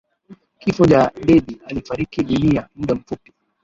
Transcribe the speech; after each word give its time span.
Kifo 0.59 0.85
cha 0.85 1.11
Déby 1.25 1.59
alifariki 1.67 2.23
dunia 2.23 2.67
muda 2.75 2.95
mfupi 2.95 3.33